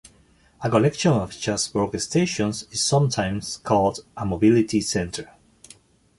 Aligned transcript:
A 0.63 0.67
collection 0.67 1.11
of 1.11 1.31
such 1.31 1.73
workstations 1.73 2.65
is 2.73 2.81
sometimes 2.81 3.57
called 3.57 3.99
a 4.17 4.25
mobility 4.25 4.81
centre. 4.81 5.29